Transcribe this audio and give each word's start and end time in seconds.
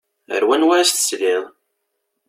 Ar 0.35 0.43
wanwa 0.47 0.73
i 0.79 0.85
s-tesliḍ? 0.89 1.43